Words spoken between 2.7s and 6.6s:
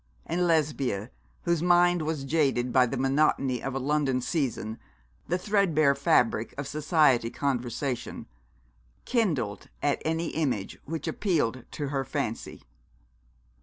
by the monotony of a London season, the threadbare fabric